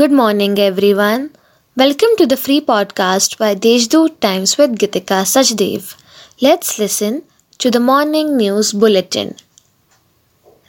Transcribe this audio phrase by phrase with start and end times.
[0.00, 1.30] Good morning, everyone.
[1.74, 5.94] Welcome to the free podcast by Deshdoot Times with Gitika Sajdev.
[6.42, 7.22] Let's listen
[7.58, 9.30] to the morning news bulletin.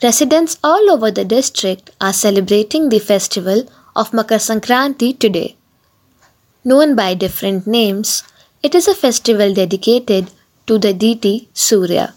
[0.02, 3.66] Residents all over the district are celebrating the festival
[3.98, 5.57] of Makar Sankranti today.
[6.64, 8.23] Known by different names,
[8.64, 10.32] it is a festival dedicated
[10.68, 12.14] to the deity Surya.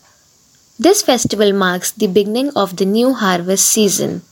[0.79, 4.23] This festival marks the beginning of the new harvest season.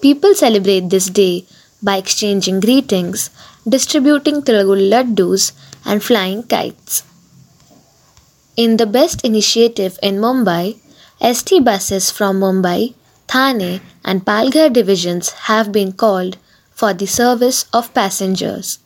[0.00, 1.44] People celebrate this day
[1.82, 3.30] by exchanging greetings,
[3.68, 5.52] distributing Tilgul laddus,
[5.84, 7.04] and flying kites.
[8.56, 10.78] In the BEST initiative in Mumbai,
[11.20, 12.94] ST buses from Mumbai,
[13.28, 16.38] Thane, and Palghar divisions have been called
[16.70, 18.78] for the service of passengers.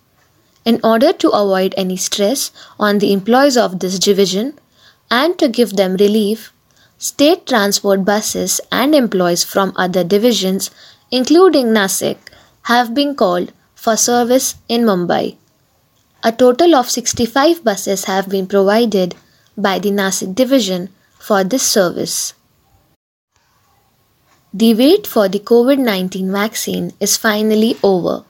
[0.64, 4.58] In order to avoid any stress on the employees of this division
[5.10, 6.52] and to give them relief,
[6.98, 10.70] state transport buses and employees from other divisions,
[11.10, 12.18] including Nasik,
[12.64, 15.36] have been called for service in Mumbai.
[16.22, 19.16] A total of 65 buses have been provided
[19.56, 22.34] by the Nasik division for this service.
[24.54, 28.24] The wait for the COVID 19 vaccine is finally over.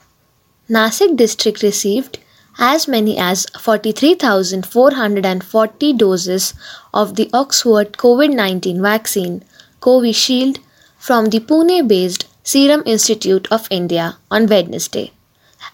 [0.70, 2.18] Nasik district received
[2.58, 6.54] as many as 43,440 doses
[6.94, 9.42] of the Oxford COVID 19 vaccine,
[9.80, 10.58] Covishield,
[10.96, 15.12] from the Pune based Serum Institute of India on Wednesday,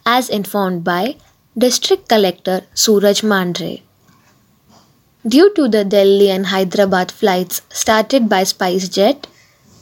[0.04, 1.16] as informed by
[1.56, 3.80] District Collector Suraj Mandhare.
[5.26, 9.24] Due to the Delhi and Hyderabad flights started by SpiceJet,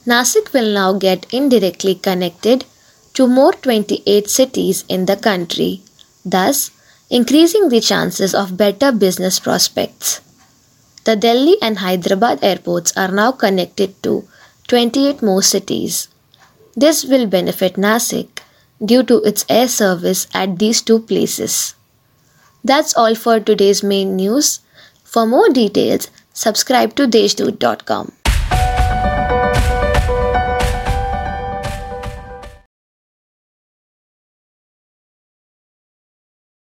[0.07, 2.65] Nasik will now get indirectly connected
[3.15, 5.83] to more 28 cities in the country,
[6.25, 6.71] thus
[7.11, 10.21] increasing the chances of better business prospects.
[11.03, 14.29] The Delhi and Hyderabad airports are now connected to
[14.69, 16.09] 28 more cities.
[16.77, 18.41] This will benefit Nasik
[18.85, 21.75] due to its air service at these two places.
[22.63, 24.61] That's all for today's main news.
[25.03, 28.13] For more details, subscribe to deshdoot.com.